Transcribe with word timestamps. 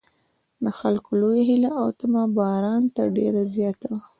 د 0.63 0.65
خلکو 0.79 1.09
لویه 1.21 1.43
هیله 1.49 1.71
او 1.81 1.87
تمه 1.99 2.23
باران 2.37 2.83
ته 2.95 3.01
ډېره 3.17 3.41
زیاته 3.55 3.87
وه. 3.93 4.01